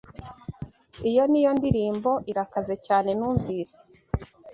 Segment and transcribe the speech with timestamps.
[1.09, 3.77] Iyo niyo ndirimbo irakaze cyane numvise.